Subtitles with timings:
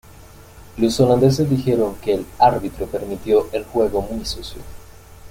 [0.77, 4.59] Los holandeses dijeron que el árbitro permitió el juego muy sucio.